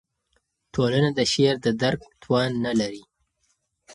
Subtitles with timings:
[0.73, 3.03] ټولنه د شعر د درک توان نه لري.